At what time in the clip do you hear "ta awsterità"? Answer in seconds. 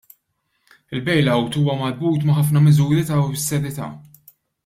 3.11-3.93